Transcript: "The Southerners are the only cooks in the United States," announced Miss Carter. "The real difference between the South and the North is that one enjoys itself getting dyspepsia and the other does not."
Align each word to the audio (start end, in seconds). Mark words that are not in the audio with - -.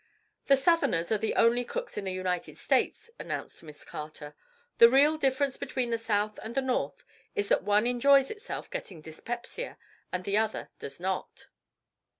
"The 0.47 0.55
Southerners 0.55 1.11
are 1.11 1.19
the 1.19 1.35
only 1.35 1.63
cooks 1.63 1.95
in 1.95 2.05
the 2.05 2.11
United 2.11 2.57
States," 2.57 3.11
announced 3.19 3.61
Miss 3.61 3.83
Carter. 3.83 4.33
"The 4.79 4.89
real 4.89 5.15
difference 5.15 5.57
between 5.57 5.91
the 5.91 5.99
South 5.99 6.39
and 6.41 6.55
the 6.55 6.61
North 6.63 7.05
is 7.35 7.49
that 7.49 7.61
one 7.61 7.85
enjoys 7.85 8.31
itself 8.31 8.67
getting 8.71 9.01
dyspepsia 9.01 9.77
and 10.11 10.23
the 10.23 10.37
other 10.37 10.71
does 10.79 10.99
not." 10.99 11.49